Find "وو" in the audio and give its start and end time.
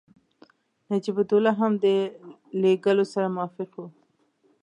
3.75-3.87